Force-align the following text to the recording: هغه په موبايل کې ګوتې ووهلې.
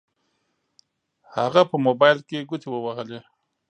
هغه 1.35 1.61
په 1.69 1.75
موبايل 1.85 2.19
کې 2.27 2.47
ګوتې 2.49 2.67
ووهلې. 2.69 3.19